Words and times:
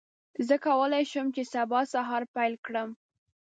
زه 0.47 0.55
کولی 0.65 1.03
شم 1.11 1.27
چې 1.35 1.43
سبا 1.53 1.79
سهار 1.93 2.23
پیل 2.35 2.53
کړم. 2.65 2.89